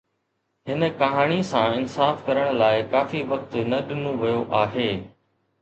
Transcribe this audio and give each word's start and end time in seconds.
هن 0.69 0.85
ڪهاڻي 1.01 1.37
سان 1.49 1.75
انصاف 1.81 2.25
ڪرڻ 2.29 2.49
لاء 2.63 2.73
ڪافي 2.97 3.21
وقت 3.35 3.55
نه 3.75 3.85
ڏنو 3.93 4.19
ويو 4.25 4.41
آهي 4.65 4.91